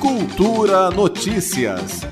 [0.00, 2.02] Cultura Notícias.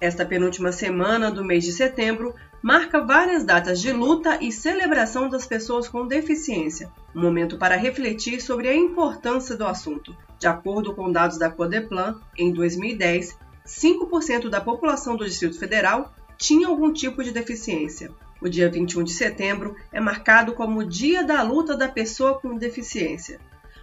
[0.00, 2.32] Esta penúltima semana do mês de setembro
[2.62, 8.40] marca várias datas de luta e celebração das pessoas com deficiência, um momento para refletir
[8.40, 10.16] sobre a importância do assunto.
[10.38, 13.36] De acordo com dados da Codeplan, em 2010,
[13.66, 18.12] 5% da população do Distrito Federal tinha algum tipo de deficiência.
[18.40, 22.56] O dia 21 de setembro é marcado como o Dia da Luta da Pessoa com
[22.56, 23.40] Deficiência.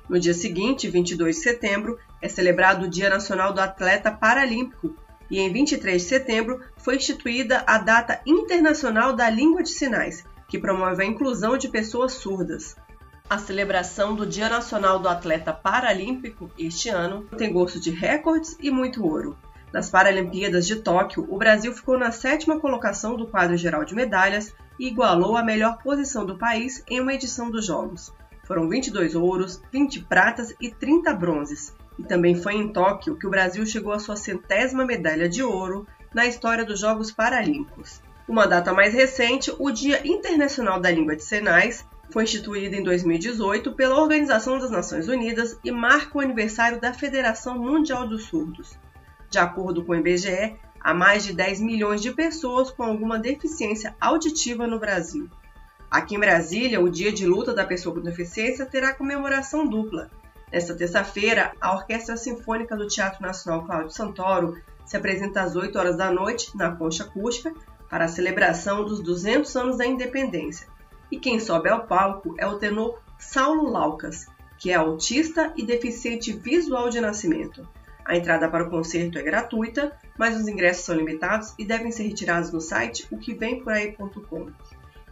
[0.07, 4.95] No dia seguinte, 22 de setembro, é celebrado o Dia Nacional do Atleta Paralímpico
[5.29, 10.59] e em 23 de setembro foi instituída a Data Internacional da Língua de Sinais, que
[10.59, 12.75] promove a inclusão de pessoas surdas.
[13.27, 18.69] A celebração do Dia Nacional do Atleta Paralímpico este ano tem gosto de recordes e
[18.69, 19.35] muito ouro.
[19.73, 24.53] Nas Paralimpíadas de Tóquio, o Brasil ficou na sétima colocação do quadro geral de medalhas
[24.79, 28.13] e igualou a melhor posição do país em uma edição dos Jogos.
[28.45, 31.73] Foram 22 ouros, 20 pratas e 30 bronzes.
[31.97, 35.87] E também foi em Tóquio que o Brasil chegou à sua centésima medalha de ouro
[36.13, 38.01] na história dos Jogos Paralímpicos.
[38.27, 43.73] Uma data mais recente, o Dia Internacional da Língua de Sinais, foi instituído em 2018
[43.73, 48.77] pela Organização das Nações Unidas e marca o aniversário da Federação Mundial dos Surdos.
[49.29, 53.95] De acordo com o IBGE, há mais de 10 milhões de pessoas com alguma deficiência
[53.99, 55.29] auditiva no Brasil.
[55.95, 60.11] Aqui em Brasília, o Dia de Luta da Pessoa com Deficiência terá comemoração dupla.
[60.51, 65.95] Nesta terça-feira, a Orquestra Sinfônica do Teatro Nacional Cláudio Santoro se apresenta às 8 horas
[65.95, 67.53] da noite na Concha Acústica
[67.89, 70.67] para a celebração dos 200 anos da independência.
[71.09, 74.25] E quem sobe ao palco é o tenor Saulo Laucas,
[74.57, 77.65] que é autista e deficiente visual de nascimento.
[78.03, 82.03] A entrada para o concerto é gratuita, mas os ingressos são limitados e devem ser
[82.03, 83.17] retirados no site o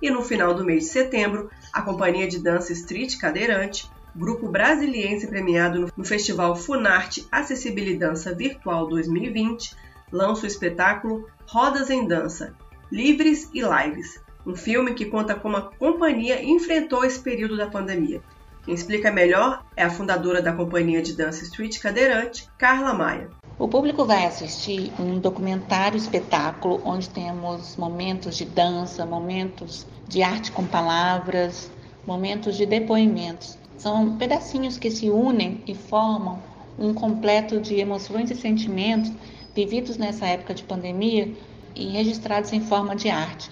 [0.04, 5.26] E no final do mês de setembro, a companhia de dança Street Cadeirante, grupo brasiliense
[5.28, 9.74] premiado no Festival Funarte Acessibilidade Virtual 2020,
[10.12, 12.54] lança o espetáculo Rodas em Dança,
[12.92, 18.22] Livres e Lives, um filme que conta como a companhia enfrentou esse período da pandemia.
[18.66, 23.30] Quem explica melhor é a fundadora da companhia de dança Street Cadeirante, Carla Maia.
[23.64, 30.52] O público vai assistir um documentário espetáculo onde temos momentos de dança, momentos de arte
[30.52, 31.72] com palavras,
[32.06, 33.58] momentos de depoimentos.
[33.78, 36.44] São pedacinhos que se unem e formam
[36.78, 39.14] um completo de emoções e sentimentos
[39.56, 41.34] vividos nessa época de pandemia
[41.74, 43.50] e registrados em forma de arte.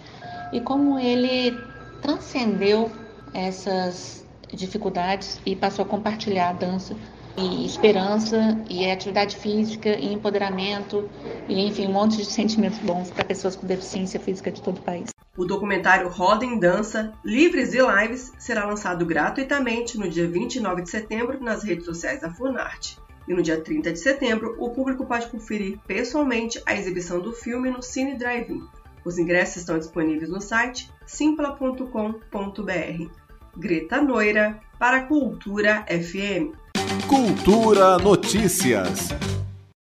[0.51, 1.57] E como ele
[2.01, 2.91] transcendeu
[3.33, 6.97] essas dificuldades e passou a compartilhar a dança
[7.37, 11.09] e esperança e atividade física e empoderamento
[11.47, 14.81] e enfim um monte de sentimentos bons para pessoas com deficiência física de todo o
[14.81, 15.09] país.
[15.37, 20.89] O documentário Roda em Dança, Livres e Lives será lançado gratuitamente no dia 29 de
[20.89, 22.97] setembro nas redes sociais da Funarte.
[23.27, 27.69] E no dia 30 de setembro, o público pode conferir pessoalmente a exibição do filme
[27.69, 28.67] no Cine Drive-In.
[29.05, 33.09] Os ingressos estão disponíveis no site simpla.com.br.
[33.57, 36.60] Greta Noira para Cultura FM.
[37.07, 39.09] Cultura Notícias.